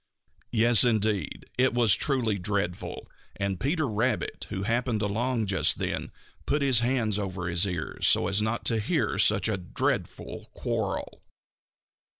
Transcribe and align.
Yes, 0.51 0.83
indeed 0.83 1.45
it 1.59 1.75
was 1.75 1.93
truly 1.93 2.39
dreadful, 2.39 3.07
and 3.35 3.59
Peter 3.59 3.87
Rabbit, 3.87 4.47
who 4.49 4.63
happened 4.63 5.03
along 5.03 5.45
just 5.45 5.77
then, 5.77 6.11
put 6.47 6.63
his 6.63 6.79
hands 6.79 7.19
over 7.19 7.45
his 7.47 7.67
ears 7.67 8.07
so 8.07 8.27
as 8.27 8.41
not 8.41 8.65
to 8.65 8.79
hear 8.79 9.19
such 9.19 9.47
a 9.47 9.57
dreadful 9.57 10.49
quarrel. 10.55 11.21